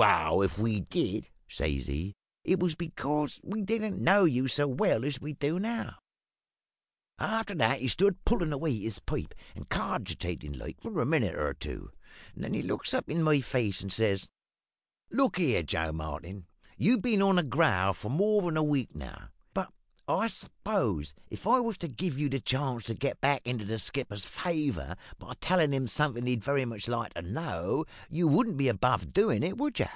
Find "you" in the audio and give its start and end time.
4.24-4.46, 22.18-22.28, 28.08-28.26, 29.78-29.86